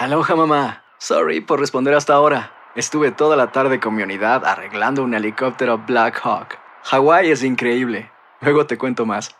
[0.00, 0.82] Aloha mamá.
[0.98, 2.52] Sorry por responder hasta ahora.
[2.74, 6.56] Estuve toda la tarde con mi unidad arreglando un helicóptero Black Hawk.
[6.84, 8.10] Hawái es increíble.
[8.40, 9.36] Luego te cuento más.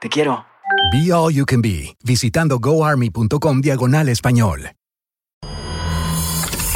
[0.00, 0.44] Te quiero.
[0.92, 4.72] Be All You Can Be, visitando goarmy.com diagonal español.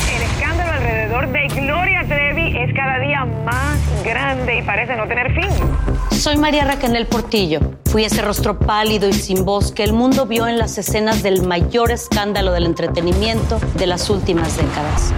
[0.08, 5.34] El escándalo alrededor de Gloria Trevi es cada día más grande y parece no tener
[5.34, 5.75] fin.
[6.16, 7.60] Soy María Raquel Portillo.
[7.84, 11.46] Fui ese rostro pálido y sin voz que el mundo vio en las escenas del
[11.46, 15.12] mayor escándalo del entretenimiento de las últimas décadas.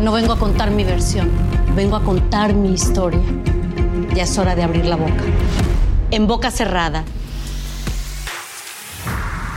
[0.00, 1.30] No vengo a contar mi versión,
[1.74, 3.20] vengo a contar mi historia.
[4.14, 5.24] Ya es hora de abrir la boca.
[6.10, 7.02] En boca cerrada.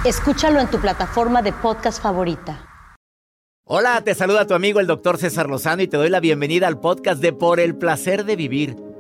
[0.06, 2.66] Escúchalo en tu plataforma de podcast favorita.
[3.66, 6.80] Hola, te saluda tu amigo el doctor César Lozano y te doy la bienvenida al
[6.80, 8.85] podcast de Por el Placer de Vivir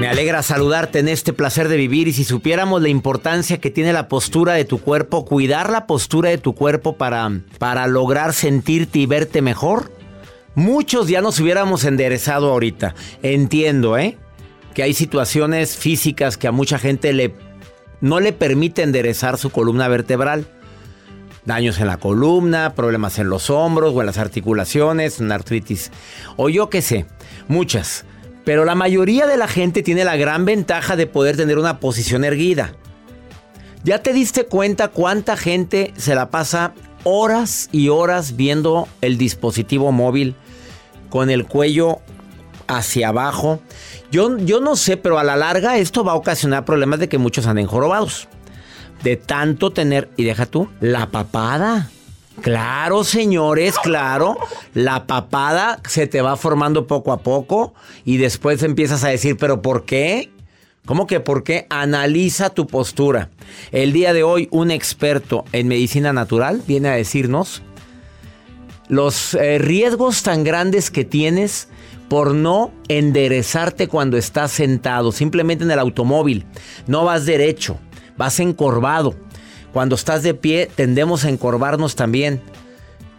[0.00, 3.92] Me alegra saludarte en este placer de vivir y si supiéramos la importancia que tiene
[3.92, 8.98] la postura de tu cuerpo, cuidar la postura de tu cuerpo para, para lograr sentirte
[8.98, 9.92] y verte mejor,
[10.54, 12.94] muchos ya nos hubiéramos enderezado ahorita.
[13.22, 14.16] Entiendo, ¿eh?
[14.72, 17.34] Que hay situaciones físicas que a mucha gente le,
[18.00, 20.46] no le permite enderezar su columna vertebral.
[21.44, 25.92] Daños en la columna, problemas en los hombros o en las articulaciones, una artritis.
[26.36, 27.04] O yo qué sé,
[27.48, 28.06] muchas.
[28.50, 32.24] Pero la mayoría de la gente tiene la gran ventaja de poder tener una posición
[32.24, 32.72] erguida.
[33.84, 36.74] ¿Ya te diste cuenta cuánta gente se la pasa
[37.04, 40.34] horas y horas viendo el dispositivo móvil
[41.10, 42.00] con el cuello
[42.66, 43.60] hacia abajo?
[44.10, 47.18] Yo, yo no sé, pero a la larga esto va a ocasionar problemas de que
[47.18, 48.26] muchos anden jorobados.
[49.04, 51.88] De tanto tener, y deja tú, la papada.
[52.42, 54.36] Claro, señores, claro.
[54.74, 57.74] La papada se te va formando poco a poco
[58.04, 60.30] y después empiezas a decir, pero ¿por qué?
[60.86, 61.66] ¿Cómo que por qué?
[61.70, 63.30] Analiza tu postura.
[63.70, 67.62] El día de hoy un experto en medicina natural viene a decirnos
[68.88, 71.68] los eh, riesgos tan grandes que tienes
[72.08, 76.44] por no enderezarte cuando estás sentado, simplemente en el automóvil.
[76.88, 77.78] No vas derecho,
[78.16, 79.14] vas encorvado.
[79.72, 82.42] Cuando estás de pie tendemos a encorvarnos también.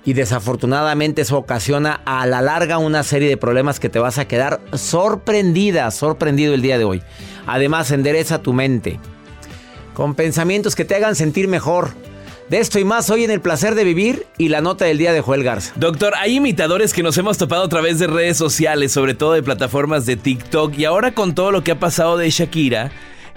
[0.04, 4.28] Y desafortunadamente eso ocasiona a la larga una serie de problemas que te vas a
[4.28, 7.04] quedar sorprendida, sorprendido el día de hoy.
[7.46, 9.00] Además, endereza tu mente
[9.94, 11.92] con pensamientos que te hagan sentir mejor.
[12.50, 15.14] De esto y más hoy en el placer de vivir y la nota del día
[15.14, 15.72] de Joel Garza.
[15.78, 19.44] Doctor, hay imitadores que nos hemos topado a través de redes sociales, sobre todo de
[19.44, 22.92] plataformas de TikTok y ahora con todo lo que ha pasado de Shakira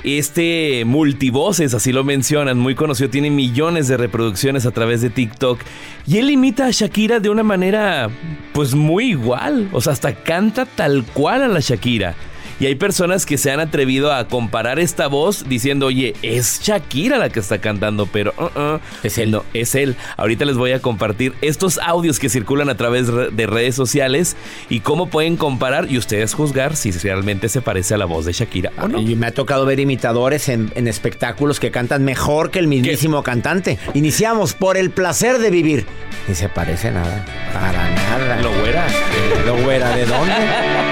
[0.05, 5.61] este multivoces, así lo mencionan, muy conocido, tiene millones de reproducciones a través de TikTok.
[6.07, 8.11] Y él imita a Shakira de una manera,
[8.53, 9.69] pues muy igual.
[9.73, 12.15] O sea, hasta canta tal cual a la Shakira.
[12.61, 17.19] Y hay personas que se han atrevido a comparar esta voz diciendo, oye, es Shakira
[17.19, 19.33] la que está cantando, pero uh, uh, es él.
[19.33, 19.97] No, es él.
[20.17, 24.37] Ahorita les voy a compartir estos audios que circulan a través de redes sociales
[24.69, 28.33] y cómo pueden comparar y ustedes juzgar si realmente se parece a la voz de
[28.33, 29.01] Shakira o no.
[29.01, 33.79] Y me ha tocado ver imitadores en, espectáculos que cantan mejor que el mismísimo cantante.
[33.95, 35.87] Iniciamos por el placer de vivir.
[36.29, 37.25] Ni se parece nada.
[37.53, 38.41] Para nada.
[38.43, 38.87] Lo güera.
[39.47, 40.84] Lo güera, ¿de dónde?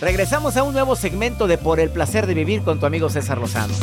[0.00, 3.38] Regresamos a un nuevo segmento de Por el placer de vivir con tu amigo César
[3.38, 3.74] Lozano.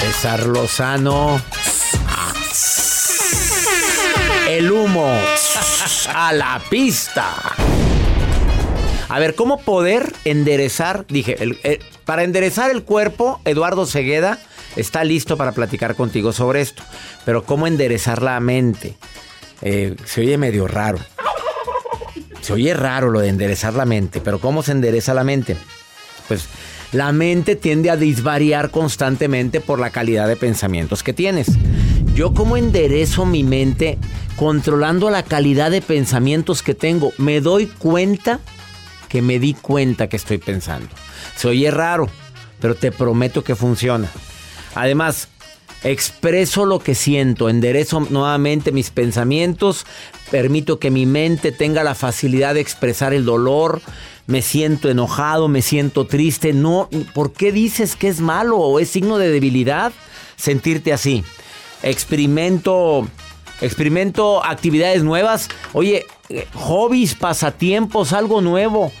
[0.00, 1.42] César Lozano.
[4.48, 5.12] El humo
[6.14, 7.34] a la pista.
[9.10, 11.06] A ver, ¿cómo poder enderezar?
[11.06, 11.36] Dije,
[12.06, 14.38] para enderezar el cuerpo, Eduardo Cegueda
[14.76, 16.82] está listo para platicar contigo sobre esto.
[17.26, 18.96] Pero ¿cómo enderezar la mente?
[19.62, 20.98] Eh, se oye medio raro.
[22.40, 25.56] Se oye raro lo de enderezar la mente, pero ¿cómo se endereza la mente?
[26.28, 26.46] Pues
[26.92, 31.48] la mente tiende a disvariar constantemente por la calidad de pensamientos que tienes.
[32.14, 33.98] Yo cómo enderezo mi mente
[34.36, 37.12] controlando la calidad de pensamientos que tengo.
[37.18, 38.40] Me doy cuenta
[39.08, 40.88] que me di cuenta que estoy pensando.
[41.36, 42.08] Se oye raro,
[42.60, 44.08] pero te prometo que funciona.
[44.74, 45.28] Además,
[45.82, 49.86] expreso lo que siento, enderezo nuevamente mis pensamientos,
[50.30, 53.80] permito que mi mente tenga la facilidad de expresar el dolor,
[54.26, 56.52] me siento enojado, me siento triste.
[56.52, 59.92] No, ¿por qué dices que es malo o es signo de debilidad
[60.36, 61.24] sentirte así?
[61.82, 63.06] Experimento
[63.60, 65.48] experimento actividades nuevas.
[65.72, 68.92] Oye, eh, hobbies, pasatiempos, algo nuevo.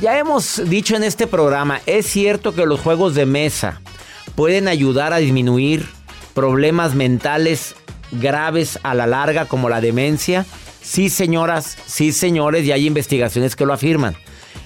[0.00, 3.80] Ya hemos dicho en este programa, es cierto que los juegos de mesa
[4.34, 5.88] pueden ayudar a disminuir
[6.36, 7.74] problemas mentales
[8.12, 10.44] graves a la larga como la demencia.
[10.82, 14.14] Sí, señoras, sí, señores, y hay investigaciones que lo afirman.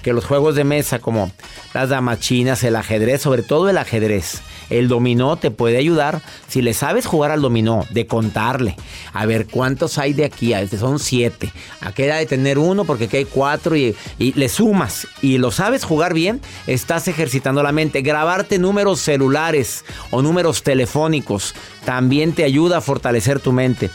[0.02, 1.31] Que los juegos de mesa como
[1.72, 6.62] las damas chinas, el ajedrez, sobre todo el ajedrez, el dominó te puede ayudar si
[6.62, 8.76] le sabes jugar al dominó, de contarle.
[9.12, 11.52] A ver cuántos hay de aquí, son siete.
[11.81, 15.50] A qué de tener uno porque aquí hay cuatro y, y le sumas y lo
[15.50, 18.02] sabes jugar bien, estás ejercitando la mente.
[18.02, 23.90] Grabarte números celulares o números telefónicos también te ayuda a fortalecer tu mente.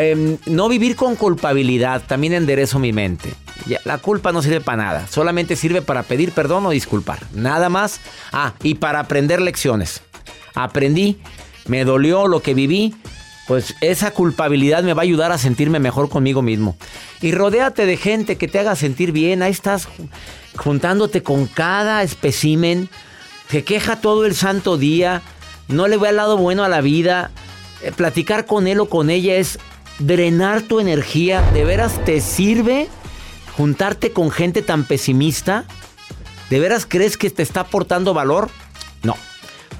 [0.00, 3.34] Em, no vivir con culpabilidad, también enderezo mi mente.
[3.84, 8.00] la culpa no sirve para nada, solamente sirve para pedir perdón o disculpar, nada más.
[8.32, 10.00] Ah, y para aprender lecciones.
[10.54, 11.18] Aprendí,
[11.66, 12.94] me dolió lo que viví,
[13.48, 16.76] pues esa culpabilidad me va a ayudar a sentirme mejor conmigo mismo.
[17.20, 19.88] Y rodéate de gente que te haga sentir bien, ahí estás
[20.56, 22.88] juntándote con cada especímen
[23.48, 25.22] que queja todo el santo día,
[25.66, 27.32] no le ve al lado bueno a la vida.
[27.82, 29.58] Eh, platicar con él o con ella es
[29.98, 31.42] drenar tu energía?
[31.52, 32.88] ¿De veras te sirve
[33.56, 35.64] juntarte con gente tan pesimista?
[36.50, 38.48] ¿De veras crees que te está aportando valor?
[39.02, 39.16] No,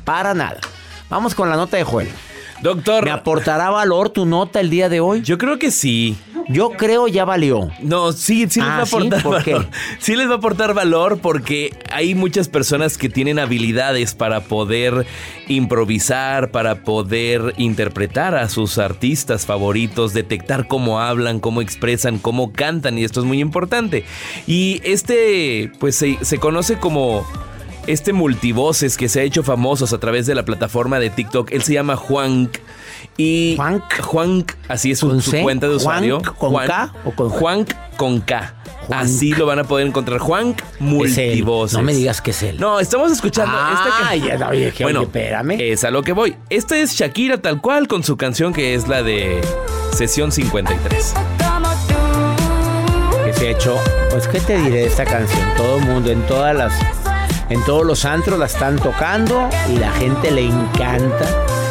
[0.04, 0.60] para nada.
[1.08, 2.08] Vamos con la nota de Joel.
[2.60, 3.04] Doctor.
[3.04, 5.22] ¿Me aportará valor tu nota el día de hoy?
[5.22, 6.16] Yo creo que sí.
[6.48, 7.70] Yo creo ya valió.
[7.82, 9.66] No, sí, sí les Ah, va a aportar valor.
[9.98, 15.06] Sí les va a aportar valor porque hay muchas personas que tienen habilidades para poder
[15.48, 22.96] improvisar, para poder interpretar a sus artistas favoritos, detectar cómo hablan, cómo expresan, cómo cantan
[22.98, 24.04] y esto es muy importante.
[24.46, 27.26] Y este, pues se, se conoce como
[27.86, 31.52] este multivoces que se ha hecho famosos a través de la plataforma de TikTok.
[31.52, 32.50] Él se llama Juan.
[33.20, 34.00] Y Juank.
[34.00, 35.08] Juank, así es su,
[35.42, 36.20] cuenta de usuario.
[36.20, 37.38] Juank con K o con J?
[37.40, 38.54] Juank con K.
[38.86, 39.02] Juank.
[39.02, 40.20] Así lo van a poder encontrar.
[40.20, 40.54] Él.
[40.78, 41.76] multivoces.
[41.76, 42.58] No me digas que es él.
[42.60, 45.56] No, estamos escuchando Ah, esta ya, oye, que- bueno, oye, espérame.
[45.60, 46.36] Es a lo que voy.
[46.48, 49.40] Esta es Shakira tal cual con su canción que es la de
[49.92, 51.14] Sesión 53.
[53.24, 53.76] que se ha hecho.
[54.10, 55.42] Pues qué te diré de esta canción.
[55.56, 56.72] Todo el mundo, en todas las,
[57.50, 61.26] en todos los antros la están tocando y la gente le encanta.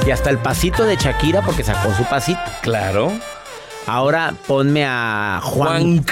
[0.07, 2.39] Y hasta el pasito de Shakira porque sacó su pasito.
[2.61, 3.11] Claro.
[3.85, 6.05] Ahora ponme a Juan.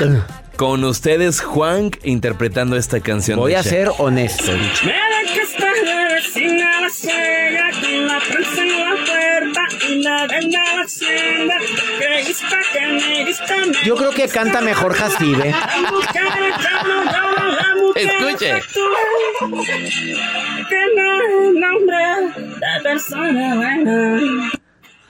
[0.57, 3.39] Con ustedes, Juank, interpretando esta canción.
[3.39, 4.51] Voy de a ser honesto.
[13.85, 15.55] Yo creo que canta mejor Jacibe.
[15.91, 16.23] Mujer
[17.95, 18.61] Escuche.
[20.67, 22.44] Que no es nombre
[22.85, 24.51] persona buena.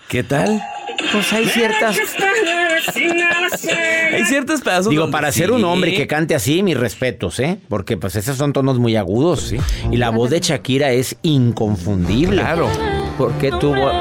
[0.07, 0.63] ¿Qué tal?
[1.11, 1.97] Pues hay ciertas.
[2.17, 4.15] La.
[4.15, 4.89] Hay ciertos pedazos.
[4.89, 5.51] Digo, para ser sí.
[5.51, 7.59] un hombre que cante así, mis respetos, ¿eh?
[7.67, 9.53] Porque pues esos son tonos muy agudos.
[9.91, 12.41] Y la voz de Shakira es inconfundible.
[12.41, 12.69] Claro.
[13.17, 13.91] ¿Por qué tuvo.?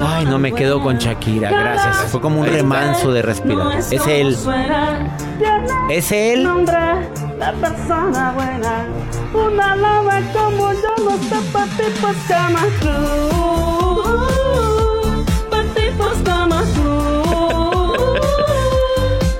[0.00, 1.96] Ay, no me quedo con Shakira, gracias.
[2.10, 3.78] Fue como un remanso de respirar.
[3.78, 4.36] Es él.
[5.90, 6.44] Es él.
[6.44, 8.86] de persona buena.
[9.34, 9.74] Una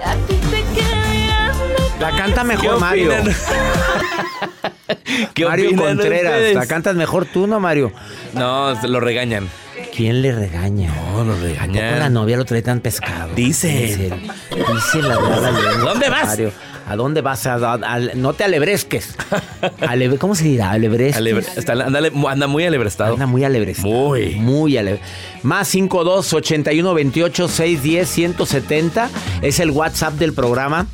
[0.04, 0.64] A ti te.
[2.00, 3.12] La canta ¿Qué mejor Mario.
[5.46, 6.32] Mario Contreras.
[6.32, 6.54] ustedes?
[6.54, 7.92] La cantas mejor tú, ¿no, Mario?
[8.34, 9.48] No, lo regañan.
[9.98, 10.94] ¿Quién le regaña?
[10.94, 13.34] No, lo ¿Cómo la novia lo trae tan pescado?
[13.34, 13.68] Dice.
[13.68, 14.10] Dice,
[14.72, 16.24] dice la lengua, ¿Dónde vas?
[16.26, 16.52] Mario.
[16.86, 17.44] ¿A dónde vas?
[17.48, 19.16] A- a- al- no te alebresques.
[19.80, 20.70] Alebre- ¿Cómo se dirá?
[20.70, 21.16] Alebresques.
[21.16, 23.14] Alebre- está- ándale, anda muy alebrestado.
[23.14, 23.88] Anda muy alebrestado.
[23.92, 24.36] Muy.
[24.36, 25.00] Muy alebre.
[25.42, 29.10] Más 52 81 28 610 170
[29.42, 30.86] es el WhatsApp del programa.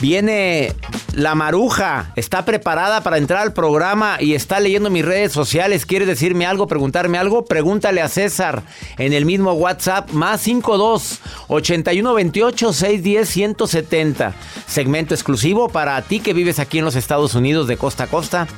[0.00, 0.72] Viene
[1.16, 5.86] La Maruja está preparada para entrar al programa y está leyendo mis redes sociales.
[5.86, 7.44] ¿Quiere decirme algo, preguntarme algo?
[7.44, 8.62] Pregúntale a César
[8.98, 14.34] en el mismo WhatsApp más 52 81 28 610 170.
[14.66, 18.48] Segmento exclusivo para ti que vives aquí en los Estados Unidos de costa a costa,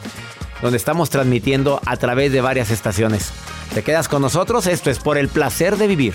[0.62, 3.32] donde estamos transmitiendo a través de varias estaciones.
[3.74, 4.66] ¿Te quedas con nosotros?
[4.66, 6.14] Esto es por el placer de vivir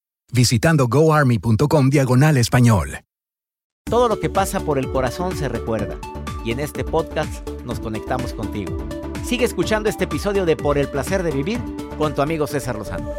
[0.31, 3.01] visitando goarmy.com diagonal español.
[3.85, 5.97] Todo lo que pasa por el corazón se recuerda,
[6.45, 8.77] y en este podcast nos conectamos contigo.
[9.25, 11.59] Sigue escuchando este episodio de Por el Placer de Vivir
[11.97, 13.11] con tu amigo César Lozano.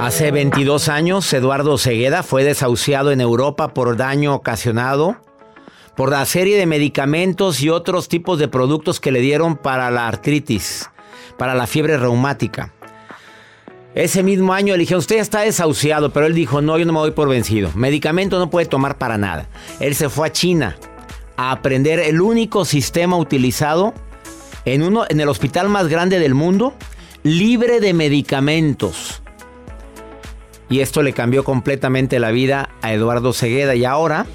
[0.00, 5.16] Hace 22 años, Eduardo Cegueda fue desahuciado en Europa por daño ocasionado
[5.96, 10.08] por la serie de medicamentos y otros tipos de productos que le dieron para la
[10.08, 10.89] artritis,
[11.40, 12.74] para la fiebre reumática.
[13.94, 17.12] Ese mismo año le usted está desahuciado, pero él dijo, no, yo no me voy
[17.12, 17.70] por vencido.
[17.74, 19.48] Medicamento no puede tomar para nada.
[19.80, 20.76] Él se fue a China
[21.38, 23.94] a aprender el único sistema utilizado
[24.66, 26.74] en, uno, en el hospital más grande del mundo,
[27.22, 29.22] libre de medicamentos.
[30.68, 33.74] Y esto le cambió completamente la vida a Eduardo Cegueda.
[33.74, 34.26] Y ahora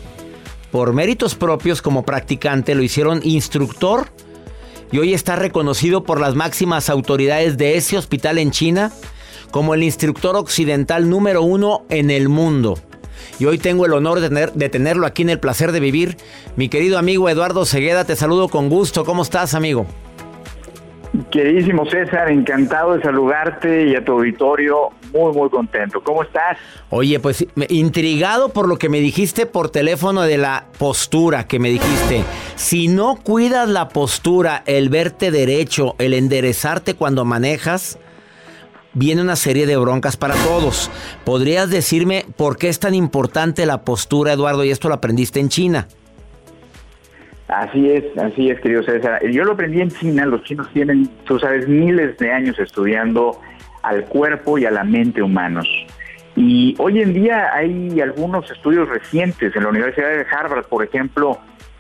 [0.71, 4.09] por méritos propios como practicante, lo hicieron instructor
[4.91, 8.91] y hoy está reconocido por las máximas autoridades de ese hospital en China
[9.51, 12.77] como el instructor occidental número uno en el mundo.
[13.39, 16.17] Y hoy tengo el honor de, tenerlo aquí en el placer de vivir.
[16.55, 19.05] Mi querido amigo Eduardo Cegueda, te saludo con gusto.
[19.05, 19.87] ¿Cómo estás, amigo?
[21.31, 26.01] Queridísimo César, encantado de saludarte y a tu auditorio, muy muy contento.
[26.03, 26.57] ¿Cómo estás?
[26.89, 31.69] Oye, pues intrigado por lo que me dijiste por teléfono de la postura que me
[31.69, 32.23] dijiste.
[32.55, 37.97] Si no cuidas la postura, el verte derecho, el enderezarte cuando manejas,
[38.93, 40.89] viene una serie de broncas para todos.
[41.23, 44.63] ¿Podrías decirme por qué es tan importante la postura, Eduardo?
[44.63, 45.87] Y esto lo aprendiste en China.
[47.47, 49.23] Así es, así es, querido César.
[49.29, 53.39] Yo lo aprendí en China, los chinos tienen, tú sabes, miles de años estudiando
[53.83, 55.67] al cuerpo y a la mente humanos.
[56.35, 61.37] Y hoy en día hay algunos estudios recientes en la Universidad de Harvard, por ejemplo,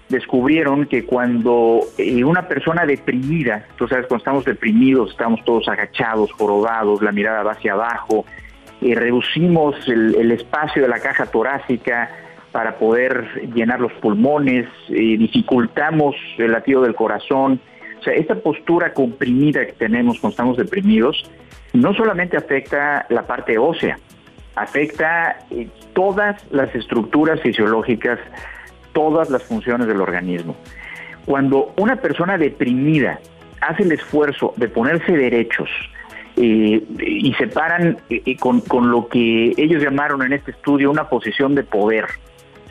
[0.07, 6.31] descubrieron que cuando eh, una persona deprimida, tú sabes, cuando estamos deprimidos, estamos todos agachados,
[6.33, 8.23] jorobados, la mirada va hacia abajo,
[8.81, 12.24] eh, reducimos el espacio de la caja torácica,
[12.55, 17.59] para poder llenar los pulmones, eh, dificultamos el latido del corazón.
[17.99, 21.29] O sea, esta postura comprimida que tenemos cuando estamos deprimidos
[21.73, 23.99] no solamente afecta la parte ósea,
[24.55, 28.19] afecta eh, todas las estructuras fisiológicas,
[28.93, 30.55] todas las funciones del organismo.
[31.25, 33.19] Cuando una persona deprimida
[33.59, 35.69] hace el esfuerzo de ponerse derechos,
[36.37, 37.97] eh, y se paran
[38.39, 42.05] con, con, lo que ellos llamaron en este estudio una posición de poder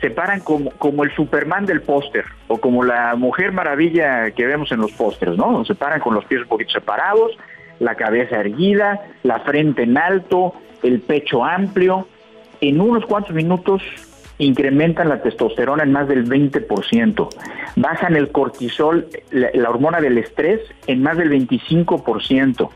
[0.05, 4.71] se paran como, como el Superman del póster o como la Mujer Maravilla que vemos
[4.71, 5.65] en los pósters, ¿no?
[5.65, 7.35] Se paran con los pies un poquito separados,
[7.79, 12.07] la cabeza erguida, la frente en alto, el pecho amplio.
[12.61, 13.81] En unos cuantos minutos
[14.37, 17.29] incrementan la testosterona en más del 20%,
[17.75, 22.69] bajan el cortisol, la, la hormona del estrés, en más del 25%.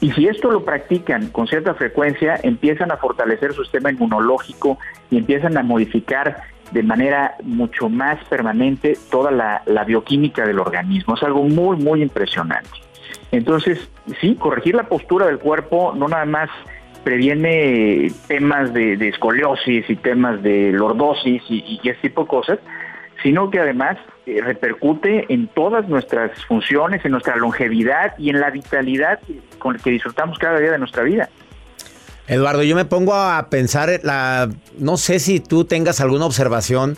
[0.00, 4.76] Y si esto lo practican con cierta frecuencia, empiezan a fortalecer su sistema inmunológico
[5.08, 11.14] y empiezan a modificar de manera mucho más permanente toda la, bioquímica del organismo.
[11.14, 12.70] Es algo muy, muy impresionante.
[13.30, 13.88] Entonces,
[14.20, 16.50] sí, corregir la postura del cuerpo no nada más
[17.02, 22.58] previene temas de, escoliosis y temas de lordosis y, ese tipo de cosas,
[23.22, 28.50] sino que además eh, repercute en todas nuestras funciones, en nuestra longevidad y en la
[28.50, 29.20] vitalidad
[29.58, 31.28] con la que disfrutamos cada día de nuestra vida.
[32.26, 36.96] Eduardo, yo me pongo a pensar, la, no sé si tú tengas alguna observación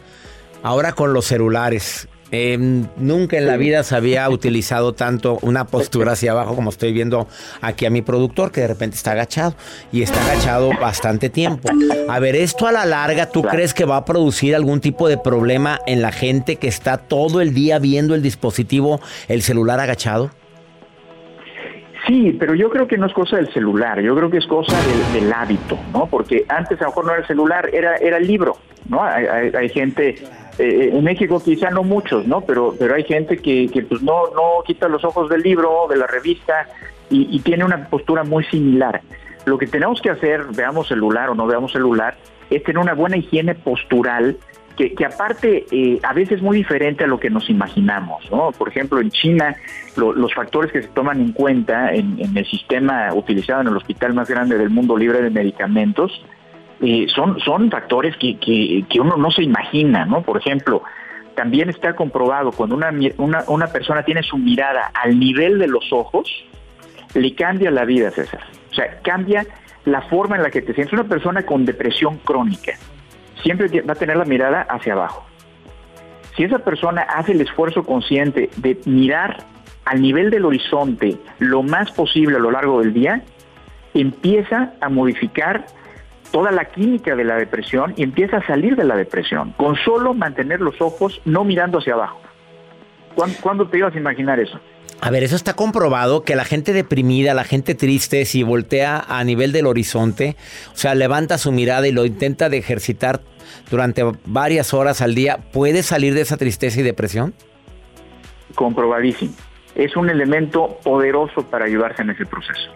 [0.63, 2.09] ahora con los celulares.
[2.33, 6.93] Em, nunca en la vida se había utilizado tanto una postura hacia abajo como estoy
[6.93, 7.29] viendo
[7.61, 9.55] aquí a mi productor que de repente está agachado
[9.93, 11.69] y está agachado bastante tiempo.
[12.09, 15.19] A ver, esto a la larga, ¿tú crees que va a producir algún tipo de
[15.19, 20.31] problema en la gente que está todo el día viendo el dispositivo, el celular agachado?
[22.07, 24.77] Sí, pero yo creo que no es cosa del celular, yo creo que es cosa
[25.13, 26.07] del, hábito, ¿no?
[26.07, 28.57] Porque antes a lo mejor no era el celular, era, era el libro,
[28.89, 29.03] ¿no?
[29.03, 30.15] hay gente
[30.59, 32.41] eh, en México quizá no muchos, ¿no?
[32.41, 35.97] Pero, pero hay gente que, que pues no, no quita los ojos del libro, de
[35.97, 36.67] la revista,
[37.09, 39.01] y, tiene una postura muy similar.
[39.45, 42.17] Lo que tenemos que hacer, veamos celular o no veamos celular,
[42.51, 44.37] es tener una buena higiene postural
[44.77, 48.31] que, que, aparte eh, a veces es muy diferente a lo que nos imaginamos.
[48.31, 48.53] ¿no?
[48.53, 49.57] Por ejemplo, en China
[49.97, 54.29] los factores que se toman en cuenta en, el sistema utilizado en el hospital más
[54.29, 56.13] grande del mundo libre de medicamentos
[56.83, 60.21] eh, son, son factores que, que, uno no se imagina, ¿no?
[60.21, 60.83] Por ejemplo,
[61.35, 65.91] también está comprobado cuando una, una, una persona tiene su mirada al nivel de los
[65.91, 66.31] ojos,
[67.15, 68.43] le cambia la vida, César.
[68.71, 69.47] O sea, cambia
[69.87, 70.93] la forma en la que te sientes.
[70.93, 72.75] Una persona con depresión crónica
[73.47, 75.25] siempre va a tener la mirada hacia abajo.
[76.37, 79.37] Si esa persona hace el esfuerzo consciente de mirar
[79.85, 83.23] al nivel del horizonte lo más posible a lo largo del día,
[83.95, 85.65] empieza a modificar
[86.33, 90.13] toda la química de la depresión y empieza a salir de la depresión, con solo
[90.13, 92.21] mantener los ojos no mirando hacia abajo.
[93.41, 94.59] ¿Cuándo, te ibas a imaginar eso?
[95.01, 99.23] A ver, eso está comprobado que la gente deprimida, la gente triste, si voltea a
[99.25, 100.37] nivel del horizonte,
[100.73, 103.21] o sea, levanta su mirada y lo intenta de ejercitar
[103.71, 107.35] durante varias horas al día, ¿puede salir de esa tristeza y depresión?
[108.55, 109.35] Comprobadísimo.
[109.75, 112.71] Es un elemento poderoso para ayudarse en ese proceso.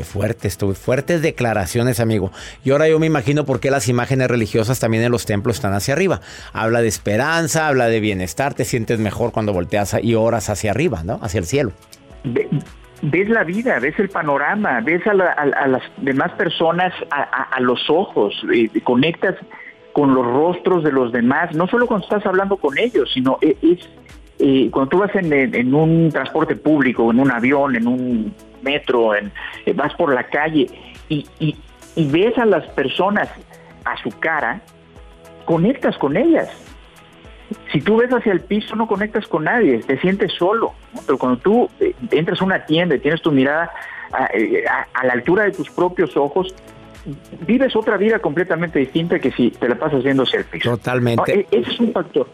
[0.00, 2.30] Qué fuertes, fuertes declaraciones, amigo.
[2.64, 5.74] Y ahora yo me imagino por qué las imágenes religiosas también en los templos están
[5.74, 6.22] hacia arriba.
[6.54, 11.02] Habla de esperanza, habla de bienestar, te sientes mejor cuando volteas y oras hacia arriba,
[11.04, 11.18] ¿no?
[11.20, 11.72] Hacia el cielo.
[13.02, 18.34] ves la vida, ves el panorama, ves a, las demás personas a, los ojos,
[18.82, 19.34] conectas
[19.92, 23.54] con los rostros de los demás, no solo cuando estás hablando con ellos, sino e,
[23.60, 23.86] es,
[24.40, 29.14] eh, cuando tú vas en, en, un transporte público, en un avión, en un metro,
[29.14, 29.30] en,
[29.66, 30.66] eh, vas por la calle
[31.08, 31.56] y, y,
[32.06, 33.28] ves a las personas
[33.84, 34.62] a su cara,
[35.44, 36.48] conectas con ellas.
[37.72, 40.72] Si tú ves hacia el piso no conectas con nadie, te sientes solo.
[41.04, 43.70] Pero cuando tú eh, entras a una tienda y tienes tu mirada
[44.32, 46.54] eh, a, la altura de tus propios ojos,
[47.46, 50.70] vives otra vida completamente distinta que si te la pasas viendo piso.
[50.70, 51.40] Totalmente.
[51.40, 52.26] E, ese es un factor.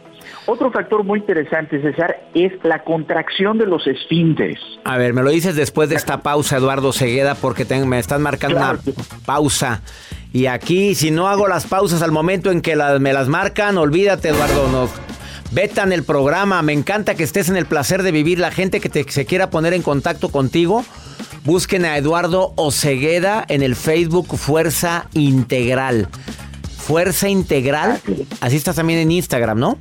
[0.46, 4.60] Otro factor muy interesante, César, es la contracción de los esfínteres.
[4.84, 8.58] A ver, me lo dices después de esta pausa, Eduardo Cegueda, porque me están marcando
[8.58, 8.78] una
[9.24, 9.82] pausa.
[10.32, 14.28] Y aquí, si no hago las pausas al momento en que me las marcan, olvídate,
[14.28, 14.88] Eduardo, no.
[15.50, 18.38] Vetan el programa, me encanta que estés en el placer de vivir.
[18.38, 20.84] La gente que se quiera poner en contacto contigo,
[21.44, 26.08] busquen a Eduardo Ocegueda en el Facebook Fuerza Integral.
[26.76, 28.00] Fuerza Integral,
[28.40, 29.78] así estás también en Instagram, ¿no?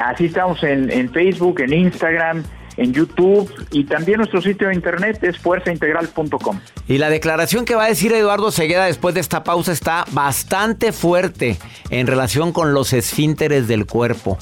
[0.00, 2.42] Así estamos en, Facebook, en Instagram,
[2.78, 6.58] en YouTube y también nuestro sitio de internet es fuerzaintegral.com.
[6.88, 10.92] Y la declaración que va a decir Eduardo Segueda después de esta pausa está bastante
[10.92, 11.58] fuerte
[11.90, 14.38] en relación con los esfínteres del cuerpo.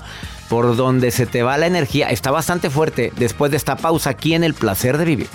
[0.48, 4.34] Por donde se te va la energía, está bastante fuerte después de esta pausa aquí
[4.34, 5.26] en El Placer de Vivir.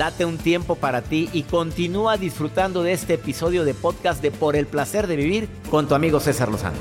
[0.00, 4.56] Date un tiempo para ti y continúa disfrutando de este episodio de podcast de Por
[4.56, 6.78] el placer de vivir con tu amigo César Lozano.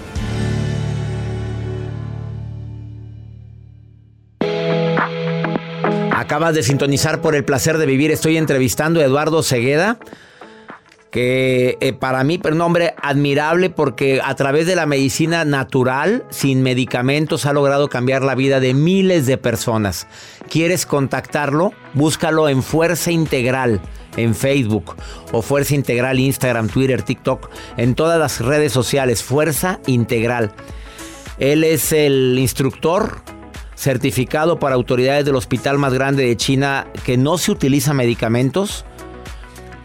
[6.14, 8.10] Acabas de sintonizar por el placer de vivir.
[8.10, 10.00] Estoy entrevistando a Eduardo Cegueda
[11.12, 16.62] que eh, para mí un hombre admirable porque a través de la medicina natural, sin
[16.62, 20.08] medicamentos, ha logrado cambiar la vida de miles de personas.
[20.50, 21.74] ¿Quieres contactarlo?
[21.93, 23.82] Búscalo en Fuerza Integral
[24.17, 24.95] en Facebook
[25.32, 30.52] o Fuerza Integral Instagram, Twitter, TikTok, en todas las redes sociales, Fuerza Integral.
[31.38, 33.22] Él es el instructor
[33.76, 38.84] certificado para autoridades del hospital más grande de China que no se utiliza medicamentos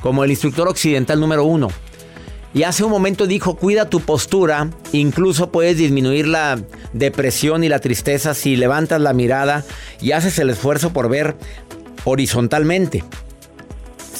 [0.04, 1.68] como el instructor occidental número uno.
[2.52, 6.60] Y hace un momento dijo, cuida tu postura, incluso puedes disminuir la
[6.92, 9.64] depresión y la tristeza si levantas la mirada
[10.02, 11.36] y haces el esfuerzo por ver
[12.04, 13.02] horizontalmente.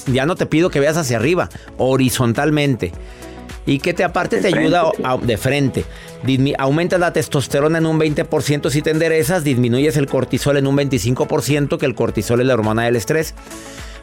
[0.06, 2.92] Ya no te pido que veas hacia arriba, horizontalmente.
[3.66, 5.84] Y que te aparte te ayuda a- de frente.
[6.24, 10.76] Dismi- aumentas la testosterona en un 20% si te enderezas, disminuyes el cortisol en un
[10.76, 13.34] 25%, que el cortisol es la hormona del estrés.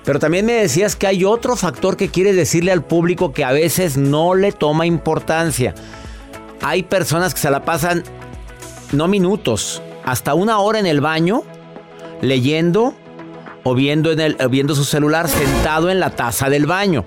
[0.03, 3.51] Pero también me decías que hay otro factor que quieres decirle al público que a
[3.51, 5.75] veces no le toma importancia.
[6.61, 8.03] Hay personas que se la pasan,
[8.91, 11.43] no minutos, hasta una hora en el baño,
[12.21, 12.95] leyendo
[13.63, 17.05] o viendo, en el, o viendo su celular sentado en la taza del baño.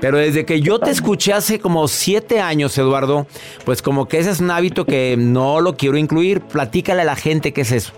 [0.00, 3.26] Pero desde que yo te escuché hace como siete años, Eduardo,
[3.64, 6.40] pues como que ese es un hábito que no lo quiero incluir.
[6.40, 7.92] Platícale a la gente qué es eso.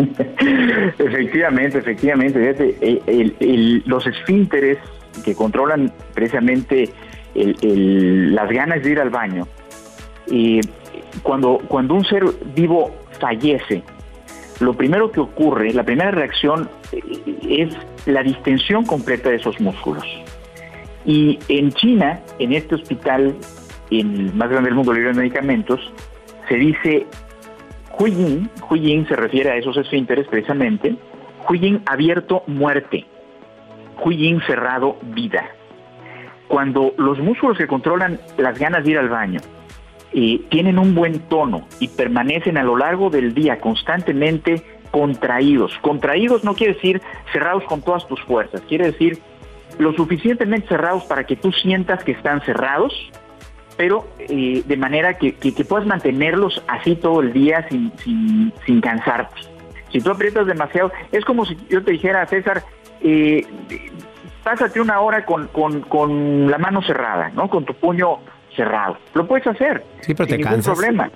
[0.98, 2.50] Efectivamente, efectivamente.
[2.80, 4.78] el- el- el- los esfínteres
[5.24, 6.88] que controlan precisamente
[7.34, 9.46] las ganas de ir al baño,
[10.28, 10.60] y
[11.22, 13.82] cuando, cuando un ser vivo fallece,
[14.60, 17.00] lo primero que ocurre, la primera reacción eh,
[17.48, 20.04] es la distensión completa de esos músculos.
[21.04, 23.34] Y en China, en este hospital,
[23.90, 25.80] el más grande del mundo libre de medicamentos,
[26.48, 27.06] se dice
[28.00, 30.96] Huiyin, Huiyin se refiere a esos esfínteres precisamente,
[31.46, 33.04] Huiyin abierto muerte,
[34.02, 35.44] Huiyin cerrado vida.
[36.48, 39.40] Cuando los músculos que controlan las ganas de ir al baño
[40.14, 46.42] eh, tienen un buen tono y permanecen a lo largo del día constantemente contraídos, contraídos
[46.42, 47.02] no quiere decir
[47.34, 49.18] cerrados con todas tus fuerzas, quiere decir
[49.78, 52.94] lo suficientemente cerrados para que tú sientas que están cerrados,
[53.80, 58.52] pero eh, de manera que, que- que puedas mantenerlos así todo el día sin, sin,
[58.66, 59.40] sin cansarte.
[59.90, 62.62] Si tú aprietas demasiado, es como si yo te dijera, César,
[63.00, 63.42] eh,
[64.44, 67.48] pásate una hora con, con- con la mano cerrada, ¿no?
[67.48, 68.18] Con tu puño
[68.54, 68.98] cerrado.
[69.14, 69.82] Lo puedes hacer.
[70.02, 70.74] Sí, pero sin te ningún cansas.
[70.78, 71.10] problema.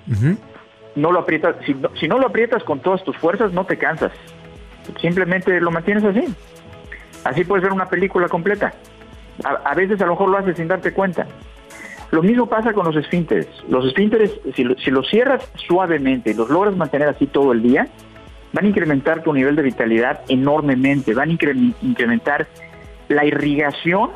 [0.95, 3.77] No lo aprietas, si no, si no lo aprietas con todas tus fuerzas, no te
[3.77, 4.11] cansas.
[4.99, 6.23] Simplemente lo mantienes así.
[7.25, 8.73] Así puedes ver una película completa.
[9.43, 11.27] A, a veces a lo mejor lo haces sin darte cuenta.
[12.11, 13.47] Lo mismo pasa con los esfínteres.
[13.69, 17.61] Los esfínteres, si, lo- si los cierras suavemente y los logras mantener así todo el
[17.61, 17.87] día,
[18.53, 22.47] van a incrementar tu nivel de vitalidad enormemente, van a incre- incrementar
[23.09, 24.11] la irrigación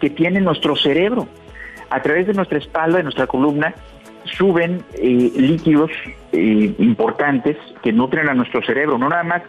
[0.00, 1.26] que tiene nuestro cerebro.
[1.90, 3.74] A través de nuestra espalda, de nuestra columna,
[4.24, 5.90] suben eh, líquidos
[6.32, 9.42] eh, importantes que nutren a nuestro cerebro, no nada más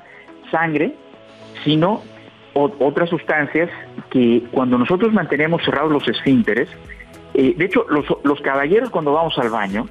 [0.52, 0.94] sangre,
[1.64, 2.02] sino
[2.54, 3.70] otras sustancias
[4.10, 6.68] que cuando nosotros mantenemos cerrados los esfínteres,
[7.38, 7.86] eh, de hecho
[8.24, 9.88] los, caballeros cuando vamos al baño,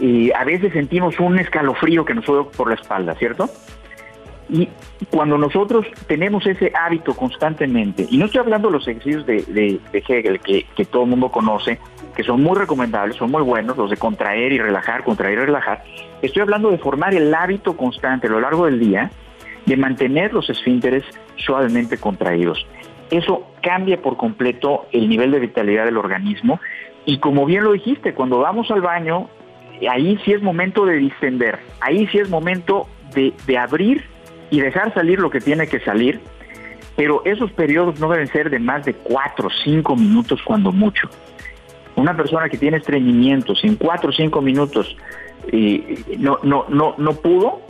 [0.00, 3.50] eh, a veces sentimos un escalofrío que nos sube por la espalda, ¿cierto?
[4.48, 4.66] Y
[5.10, 9.78] cuando nosotros tenemos ese hábito constantemente, y no estoy hablando de los ejercicios de, de-
[9.92, 11.78] de Hegel que, que todo el mundo conoce,
[12.16, 15.84] que son muy recomendables, son muy buenos, los de contraer y relajar, contraer y relajar,
[16.22, 19.10] estoy hablando de formar el hábito constante a lo largo del día
[19.66, 21.04] de mantener los esfínteres
[21.36, 22.66] suavemente contraídos.
[23.10, 26.60] Eso cambia por completo el nivel de vitalidad del organismo
[27.08, 29.30] y como bien lo dijiste, cuando vamos al baño,
[29.90, 34.04] ahí sí es momento de distender, ahí sí es momento de, de abrir
[34.50, 36.20] y dejar salir lo que tiene que salir,
[36.96, 41.08] pero esos periodos no deben ser de más de cuatro o cinco minutos cuando mucho.
[41.96, 44.96] Una persona que tiene estreñimiento, si en cuatro o cinco minutos
[45.50, 47.62] eh, no, no, no, no pudo,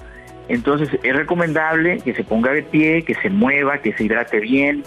[0.48, 4.82] entonces es recomendable que se ponga de pie, que se mueva, que se hidrate bien,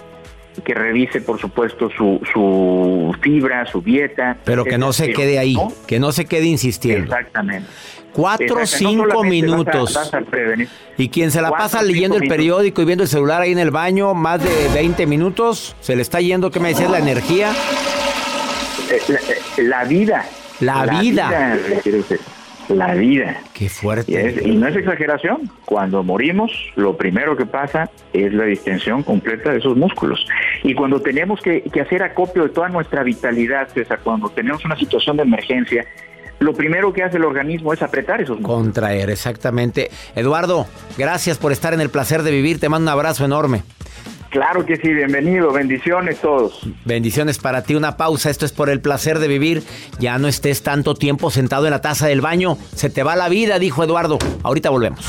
[0.63, 4.37] que revise por supuesto su, su fibra, su dieta.
[4.43, 5.71] Pero que no se quede ahí, ¿no?
[5.87, 7.05] que no se quede insistiendo.
[7.15, 7.67] Exactamente.
[8.13, 9.93] Cuatro o no cinco solamente vas a- minutos.
[9.93, 10.67] vas a prevenir.
[10.97, 12.37] Y quien se la Cuatro, pasa leyendo el minutos.
[12.37, 16.01] periódico y viendo el celular ahí en el baño más de 20 minutos, se le
[16.01, 16.91] está yendo, ¿qué me decías?
[16.91, 17.53] La energía.
[18.89, 20.25] Eh, La, eh, la vida.
[20.59, 21.57] La vida.
[21.81, 22.19] quiero decir,
[22.69, 23.37] La vida.
[23.53, 24.11] Qué fuerte.
[24.11, 25.49] Y, es- y no es exageración.
[25.65, 30.25] Cuando morimos, lo primero que pasa es la distensión completa de esos músculos.
[30.63, 34.77] Y cuando tenemos que, que hacer acopio de toda nuestra vitalidad, César, cuando tenemos una
[34.77, 35.85] situación de emergencia,
[36.39, 38.57] lo primero que hace el organismo es apretar esos músculos.
[38.63, 39.91] Contraer, exactamente.
[40.15, 40.65] Eduardo,
[40.97, 42.59] gracias por estar en el placer de vivir.
[42.59, 43.61] Te mando un abrazo enorme.
[44.31, 46.65] Claro que sí, bienvenido, bendiciones todos.
[46.85, 47.75] Bendiciones para ti.
[47.75, 48.29] Una pausa.
[48.29, 49.61] Esto es por el placer de vivir.
[49.99, 52.57] Ya no estés tanto tiempo sentado en la taza del baño.
[52.73, 54.17] Se te va la vida, dijo Eduardo.
[54.43, 55.05] Ahorita volvemos.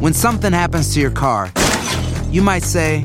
[0.00, 1.50] When something happens to your car,
[2.30, 3.04] you might say,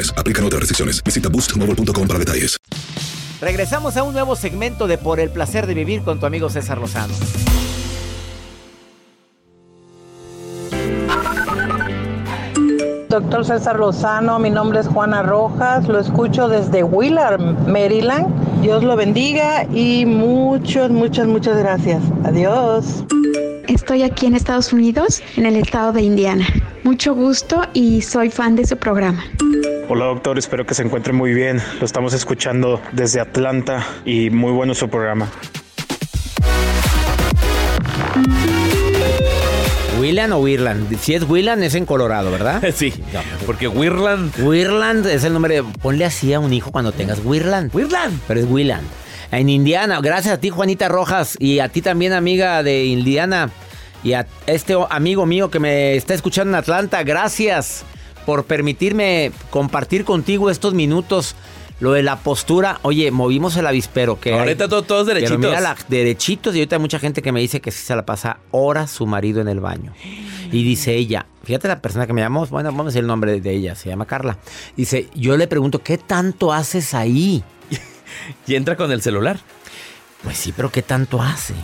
[0.17, 1.03] Aplican otras restricciones.
[1.03, 2.57] Visita boostmobile.com para detalles.
[3.41, 6.77] Regresamos a un nuevo segmento de Por el placer de vivir con tu amigo César
[6.77, 7.13] Lozano.
[13.09, 18.61] Doctor César Lozano, mi nombre es Juana Rojas, lo escucho desde Willard, Maryland.
[18.61, 22.01] Dios lo bendiga y muchas, muchas, muchas gracias.
[22.23, 23.03] Adiós.
[23.71, 26.45] Estoy aquí en Estados Unidos, en el estado de Indiana.
[26.83, 29.23] Mucho gusto y soy fan de su programa.
[29.87, 31.61] Hola doctor, espero que se encuentre muy bien.
[31.79, 35.29] Lo estamos escuchando desde Atlanta y muy bueno su programa.
[40.01, 40.93] ¿Willan o Wirland?
[40.99, 42.61] Si es Willan es en Colorado, ¿verdad?
[42.75, 42.93] Sí,
[43.45, 44.37] porque Wirland.
[44.37, 45.63] Wirland es el nombre.
[45.81, 47.73] Ponle así a un hijo cuando tengas Wirland.
[47.73, 48.19] Wirland.
[48.27, 48.85] Pero es Willand.
[49.31, 53.49] En Indiana, gracias a ti Juanita Rojas y a ti también amiga de Indiana
[54.03, 57.83] y a este amigo mío que me está escuchando en Atlanta, gracias
[58.25, 61.35] por permitirme compartir contigo estos minutos.
[61.79, 64.19] Lo de la postura, oye, movimos el avispero.
[64.19, 65.39] Que Ahorita hay- todos pero derechitos.
[65.39, 66.53] mira, la- derechitos.
[66.55, 69.07] Y ahorita hay mucha gente que me dice que sí se la pasa horas su
[69.07, 69.91] marido en el baño.
[70.51, 73.41] Y dice ella, fíjate la persona que me llamó, bueno, vamos a decir el nombre
[73.41, 74.37] de ella, se llama Carla.
[74.77, 77.43] Dice, yo le pregunto, ¿qué tanto haces ahí?
[78.45, 79.39] Y entra con el celular.
[80.23, 81.55] Pues sí, pero ¿qué tanto hace?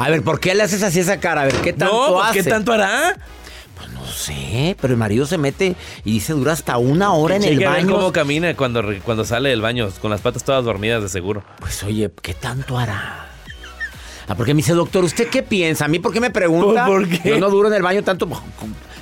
[0.00, 1.42] A ver, ¿por qué le haces así esa cara?
[1.42, 2.42] A ver, ¿qué tanto No, pues, hace?
[2.42, 3.16] ¿qué tanto hará?
[3.94, 7.64] No sé, pero el marido se mete y dice dura hasta una hora en el
[7.64, 7.94] baño.
[7.94, 11.44] cómo camina cuando, cuando sale del baño, con las patas todas dormidas de seguro.
[11.60, 13.26] Pues oye, ¿qué tanto hará?
[14.26, 15.84] Ah, porque me dice, doctor, ¿usted qué piensa?
[15.84, 16.86] ¿A mí por qué me pregunta?
[16.86, 17.20] ¿Por qué?
[17.30, 18.28] Yo no duro en el baño tanto.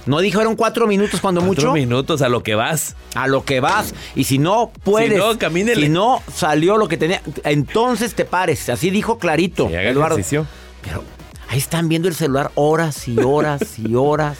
[0.06, 1.72] No dijo, eran cuatro minutos cuando Cuatro mucho.
[1.74, 2.96] minutos a lo que vas.
[3.14, 3.94] A lo que vas.
[4.14, 5.12] Y si no puedes.
[5.12, 5.82] Si no, camínele.
[5.86, 7.20] Si no salió lo que tenía.
[7.44, 8.68] Entonces te pares.
[8.68, 9.68] Así dijo clarito.
[9.68, 10.14] Eduardo.
[10.16, 10.46] ejercicio.
[10.88, 11.04] Pero
[11.48, 14.38] ahí están viendo el celular horas y horas y horas.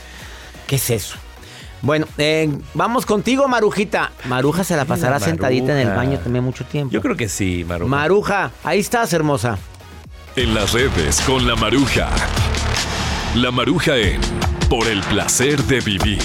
[0.67, 1.17] ¿Qué es eso?
[1.81, 4.11] Bueno, eh, vamos contigo, Marujita.
[4.25, 5.31] Maruja se la pasará Maruja.
[5.31, 6.93] sentadita en el baño también mucho tiempo.
[6.93, 7.89] Yo creo que sí, Maruja.
[7.91, 9.59] Maruja, ahí estás, hermosa.
[10.35, 12.09] En las redes con la Maruja.
[13.37, 14.21] La Maruja en
[14.69, 16.21] Por el placer de vivir.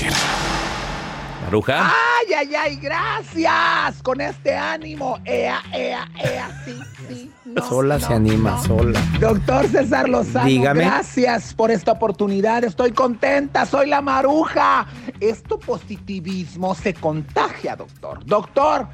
[1.68, 2.76] ¡Ay, ay, ay!
[2.78, 4.02] ¡Gracias!
[4.02, 5.20] Con este ánimo.
[5.26, 6.64] ¡Ea, ea, ea!
[6.66, 7.32] Sí, sí.
[7.46, 8.64] No, sola no, se anima, no.
[8.64, 9.00] sola.
[9.20, 10.86] Doctor César Lozano, Dígame.
[10.86, 12.64] gracias por esta oportunidad.
[12.64, 14.88] Estoy contenta, soy la maruja.
[15.20, 18.26] Esto positivismo se contagia, doctor.
[18.26, 18.88] Doctor,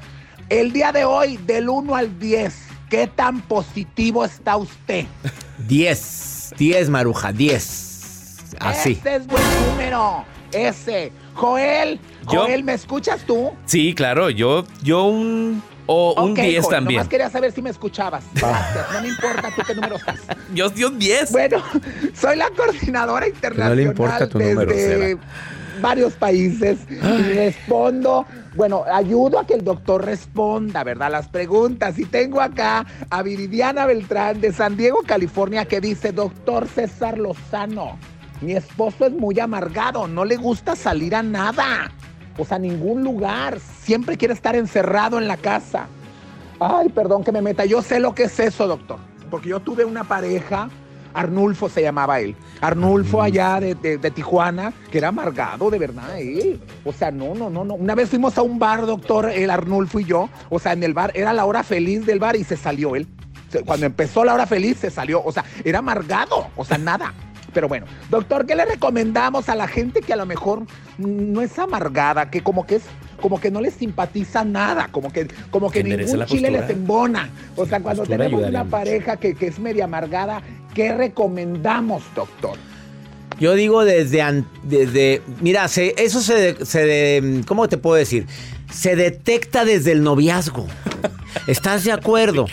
[0.48, 2.54] el día de hoy, del 1 al 10,
[2.90, 5.06] ¿qué tan positivo está usted?
[5.66, 6.54] 10.
[6.58, 8.56] 10, Maruja, 10.
[8.58, 8.92] Así.
[9.00, 10.24] Ese es buen número.
[10.52, 11.12] Ese.
[11.40, 11.98] Joel,
[12.30, 13.50] Yo- Joel, ¿me escuchas tú?
[13.64, 16.98] Sí, claro, yo, yo un, o un Ok, 10 Joel, también.
[16.98, 18.24] Nomás quería saber si me escuchabas.
[18.34, 18.86] Gracias.
[18.92, 20.20] No me importa tú qué número estás.
[20.54, 21.32] Yo, yo un 10.
[21.32, 21.62] Bueno,
[22.14, 25.20] soy la coordinadora internacional le importa tu desde número,
[25.80, 31.10] varios países y respondo, bueno, ayudo a que el doctor responda, ¿verdad?
[31.10, 31.98] Las preguntas.
[31.98, 37.98] Y tengo acá a Viridiana Beltrán de San Diego, California, que dice, doctor César Lozano,
[38.40, 41.90] mi esposo es muy amargado, no le gusta salir a nada,
[42.38, 45.86] o sea, a ningún lugar, siempre quiere estar encerrado en la casa.
[46.58, 47.64] Ay, perdón que me meta.
[47.64, 48.98] Yo sé lo que es eso, doctor.
[49.30, 50.68] Porque yo tuve una pareja,
[51.14, 52.34] Arnulfo se llamaba él.
[52.60, 56.60] Arnulfo allá de, de- de Tijuana, que era amargado, de verdad, él.
[56.84, 57.74] O sea, no, no, no, no.
[57.74, 60.28] Una vez fuimos a un bar, doctor, el Arnulfo y yo.
[60.50, 63.06] O sea, en el bar, era la hora feliz del bar y se salió él.
[63.64, 65.22] Cuando empezó la hora feliz, se salió.
[65.24, 66.48] O sea, era amargado.
[66.56, 67.12] O sea, nada.
[67.52, 70.62] Pero bueno, doctor, ¿qué le recomendamos a la gente que a lo mejor
[70.98, 72.82] no es amargada, que como que es,
[73.20, 77.28] como que no les simpatiza nada, como que, como que ningún chile les embona?
[77.56, 80.42] O sea, cuando tenemos una pareja que, que es media amargada,
[80.74, 82.56] ¿qué recomendamos, doctor?
[83.38, 88.26] Yo digo desde, an- desde mira, se- eso se, se de- ¿cómo te puedo decir?
[88.70, 90.66] Se detecta desde el noviazgo.
[91.46, 92.46] ¿Estás de acuerdo?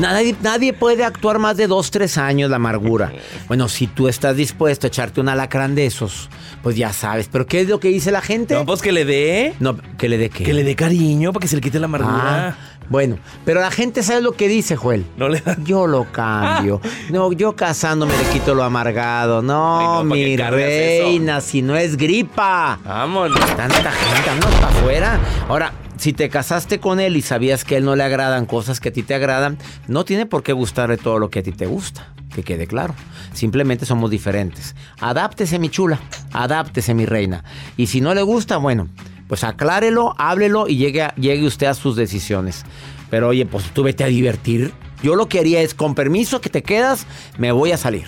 [0.00, 3.12] Nadie, nadie puede actuar más de dos, tres años la amargura.
[3.48, 6.28] Bueno, si tú estás dispuesto a echarte un alacrán de esos,
[6.62, 7.28] pues ya sabes.
[7.30, 8.54] ¿Pero qué es lo que dice la gente?
[8.54, 9.54] No, pues que le dé.
[9.60, 10.44] No, que le dé qué.
[10.44, 12.48] Que le dé cariño para que se le quite la amargura.
[12.48, 12.56] Ah,
[12.88, 15.06] Bueno, pero la gente sabe lo que dice, Joel.
[15.16, 16.80] No le Yo lo cambio.
[17.10, 19.42] No, yo casándome le quito lo amargado.
[19.42, 22.78] No, Ay, no, ¿para mi reina, si no es gripa.
[22.84, 23.38] Vámonos.
[23.56, 25.20] Tanta gente, vámonos para afuera.
[25.48, 28.80] Ahora, si te casaste con él y sabías que a él no le agradan cosas
[28.80, 31.52] que a ti te agradan, no tiene por qué gustarle todo lo que a ti
[31.52, 32.12] te gusta.
[32.34, 32.94] Que quede claro.
[33.32, 34.74] Simplemente somos diferentes.
[35.00, 35.98] Adáptese, mi chula.
[36.32, 37.44] Adáptese, mi reina.
[37.76, 38.88] Y si no le gusta, bueno,
[39.26, 42.64] pues aclárelo, háblelo y llegue, llegue usted a sus decisiones.
[43.10, 44.72] Pero oye, pues tú vete a divertir.
[45.02, 47.06] Yo lo que haría es, con permiso que te quedas,
[47.38, 48.06] me voy a salir.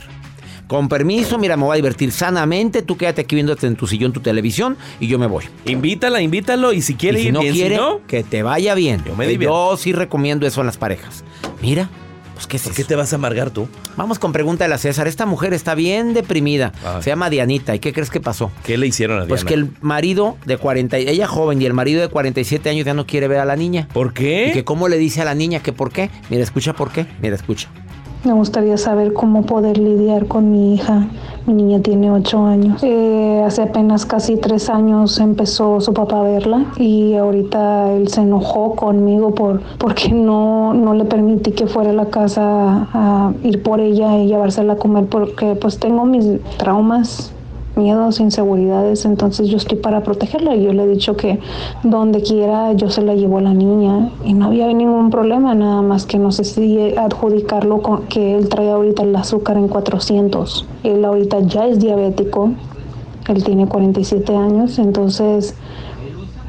[0.68, 2.82] Con permiso, mira, me voy a divertir sanamente.
[2.82, 5.44] Tú quédate aquí viéndote en tu sillón, tu televisión y yo me voy.
[5.64, 8.42] Invítala, invítalo y si quiere Y si ir no bien, quiere, si no, que te
[8.42, 9.02] vaya bien.
[9.06, 9.72] Yo me divierto.
[9.72, 11.24] Yo sí recomiendo eso en las parejas.
[11.62, 11.88] Mira,
[12.34, 12.76] pues qué es ¿por eso?
[12.76, 13.66] qué te vas a amargar tú?
[13.96, 15.08] Vamos con pregunta de la César.
[15.08, 16.72] Esta mujer está bien deprimida.
[17.00, 17.74] Se llama Dianita.
[17.74, 18.52] ¿Y qué crees que pasó?
[18.62, 19.48] ¿Qué le hicieron a Pues Diana?
[19.48, 22.92] que el marido de 40, y- ella joven y el marido de 47 años ya
[22.92, 23.88] no quiere ver a la niña.
[23.94, 24.48] ¿Por qué?
[24.48, 26.10] Y que cómo le dice a la niña que por qué.
[26.28, 27.06] Mira, escucha por qué.
[27.22, 27.68] Mira, escucha.
[28.24, 31.06] Me gustaría saber cómo poder lidiar con mi hija.
[31.46, 32.82] Mi niña tiene ocho años.
[32.82, 38.22] Eh, hace apenas casi tres años empezó su papá a verla y ahorita él se
[38.22, 43.62] enojó conmigo por porque no, no le permití que fuera a la casa a ir
[43.62, 46.26] por ella y llevársela a comer porque pues tengo mis
[46.58, 47.32] traumas
[47.78, 51.38] miedos, inseguridades, entonces yo estoy para protegerla yo le he dicho que
[51.82, 55.80] donde quiera yo se la llevo a la niña y no había ningún problema, nada
[55.82, 60.66] más que no sé si adjudicarlo con que él trae ahorita el azúcar en 400.
[60.82, 62.50] Él ahorita ya es diabético,
[63.28, 65.54] él tiene 47 años, entonces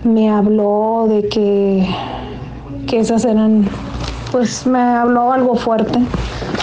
[0.03, 1.87] me habló de que,
[2.87, 3.67] que esas eran,
[4.31, 5.99] pues me habló algo fuerte.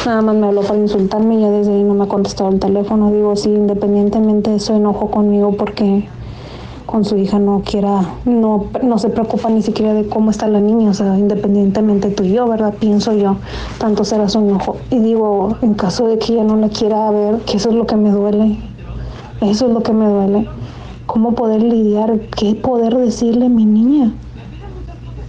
[0.07, 2.61] Nada más me habló para insultarme y ya desde ahí no me ha contestado el
[2.61, 3.11] teléfono.
[3.11, 6.09] Digo, sí, independientemente de su enojo conmigo porque
[6.87, 10.61] con su hija no quiera, no, no se preocupa ni siquiera de cómo está la
[10.61, 12.75] niña, o sea, independientemente tú y yo, ¿verdad?
[12.79, 13.39] Pienso yo,
[13.79, 14.77] tanto será su enojo.
[14.93, 17.89] Y digo, en caso de que ella no la quiera ver, que eso es lo
[17.89, 18.61] que me duele,
[19.41, 20.49] eso es lo que me duele.
[21.07, 22.21] ¿Cómo poder lidiar?
[22.37, 24.13] ¿Qué poder decirle a mi niña?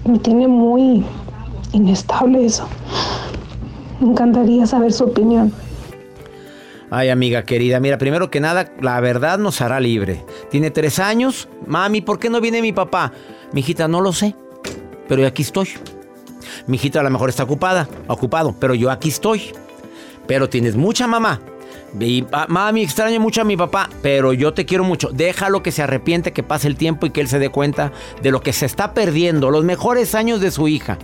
[0.05, 1.03] Me tiene muy
[1.73, 2.65] inestable eso.
[3.99, 5.51] Me encantaría saber su opinión.
[6.89, 10.23] Ay, amiga querida, mira, primero que nada, la verdad nos hará libre.
[10.49, 11.49] Tiene tres años.
[11.65, 13.11] Mami, ¿por qué no viene mi papá?
[13.51, 14.35] Mi hijita, no lo sé.
[15.07, 15.69] Pero yo aquí estoy.
[16.65, 19.51] Mi hijita a lo mejor está ocupada, ocupado, pero yo aquí estoy.
[20.27, 21.41] Pero tienes mucha mamá.
[22.31, 25.09] Ah, mami, extraño mucho a mi papá, pero yo te quiero mucho.
[25.11, 28.31] Déjalo que se arrepiente, que pase el tiempo y que él se dé cuenta de
[28.31, 30.97] lo que se está perdiendo, los mejores años de su hija.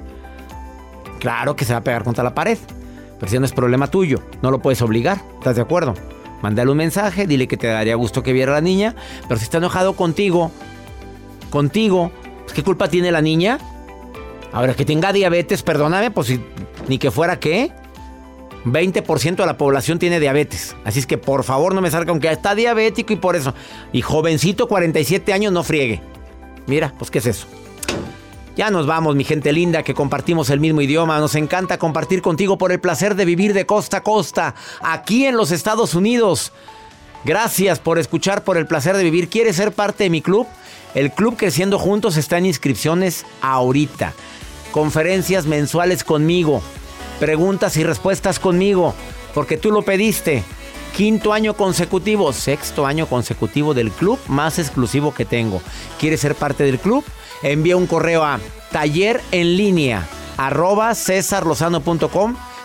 [1.19, 2.57] Claro que se va a pegar contra la pared.
[3.31, 5.23] No es problema tuyo, no lo puedes obligar.
[5.39, 5.95] ¿Estás de acuerdo?
[6.43, 8.95] Mándale un mensaje, dile que te daría gusto que viera a la niña.
[9.27, 10.51] Pero si está enojado contigo,
[11.49, 13.59] contigo, pues, ¿qué culpa tiene la niña?
[14.51, 16.43] Ahora que tenga diabetes, perdóname, pues si,
[16.87, 17.71] ni que fuera qué.
[18.65, 20.75] 20% de la población tiene diabetes.
[20.83, 23.53] Así es que por favor no me salga aunque está diabético y por eso.
[23.93, 26.01] Y jovencito, 47 años, no friegue.
[26.67, 27.47] Mira, pues ¿qué es eso?
[28.55, 31.19] Ya nos vamos, mi gente linda, que compartimos el mismo idioma.
[31.19, 35.35] Nos encanta compartir contigo por el placer de vivir de costa a costa, aquí en
[35.35, 36.51] los Estados Unidos.
[37.25, 39.29] Gracias por escuchar, por el placer de vivir.
[39.29, 40.45] ¿Quieres ser parte de mi club?
[40.93, 44.13] El club Creciendo Juntos está en inscripciones ahorita.
[44.71, 46.61] Conferencias mensuales conmigo.
[47.19, 48.93] Preguntas y respuestas conmigo.
[49.33, 50.43] Porque tú lo pediste.
[50.95, 55.59] Quinto año consecutivo, sexto año consecutivo del club más exclusivo que tengo.
[55.99, 57.03] ¿Quieres ser parte del club?
[57.41, 58.39] Envía un correo a
[58.71, 60.93] taller en línea arroba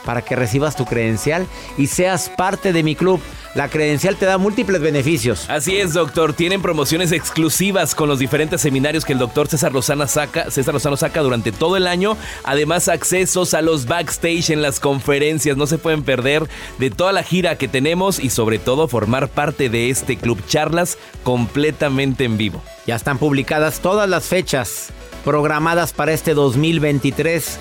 [0.04, 3.18] para que recibas tu credencial y seas parte de mi club.
[3.54, 5.48] La credencial te da múltiples beneficios.
[5.48, 6.32] Así es, doctor.
[6.32, 10.96] Tienen promociones exclusivas con los diferentes seminarios que el doctor César Lozano saca, César Lozano
[10.96, 12.16] saca durante todo el año.
[12.44, 15.56] Además, accesos a los backstage en las conferencias.
[15.56, 19.68] No se pueden perder de toda la gira que tenemos y sobre todo formar parte
[19.68, 22.62] de este club charlas completamente en vivo.
[22.86, 24.88] Ya están publicadas todas las fechas
[25.24, 27.58] programadas para este 2023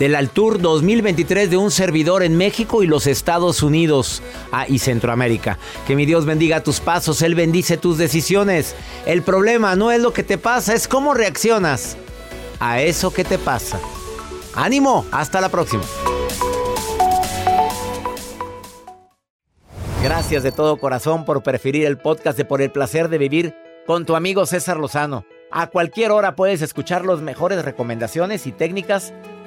[0.00, 5.58] del Altur 2023 de un servidor en México y los Estados Unidos ah, y Centroamérica.
[5.86, 8.74] Que mi Dios bendiga tus pasos, Él bendice tus decisiones.
[9.04, 11.98] El problema no es lo que te pasa, es cómo reaccionas
[12.60, 13.78] a eso que te pasa.
[14.54, 15.84] Ánimo, hasta la próxima.
[20.02, 23.54] Gracias de todo corazón por preferir el podcast de Por el placer de vivir
[23.86, 25.26] con tu amigo César Lozano.
[25.50, 29.12] A cualquier hora puedes escuchar las mejores recomendaciones y técnicas